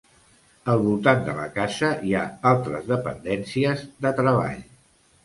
[0.71, 4.65] Al voltant de la casa hi ha altres dependències de treball.